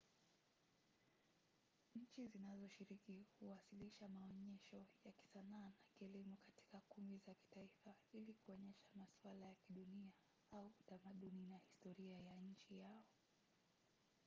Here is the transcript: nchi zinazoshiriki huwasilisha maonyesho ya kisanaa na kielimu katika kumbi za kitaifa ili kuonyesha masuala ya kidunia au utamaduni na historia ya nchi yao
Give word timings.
nchi 1.95 2.27
zinazoshiriki 2.27 3.25
huwasilisha 3.39 4.07
maonyesho 4.07 4.85
ya 5.05 5.11
kisanaa 5.11 5.61
na 5.69 5.73
kielimu 5.99 6.35
katika 6.37 6.79
kumbi 6.89 7.17
za 7.17 7.33
kitaifa 7.33 7.93
ili 8.13 8.33
kuonyesha 8.33 8.89
masuala 8.95 9.45
ya 9.45 9.55
kidunia 9.55 10.11
au 10.51 10.71
utamaduni 10.79 11.45
na 11.45 11.57
historia 11.57 12.19
ya 12.19 12.35
nchi 12.39 12.77
yao 12.79 13.05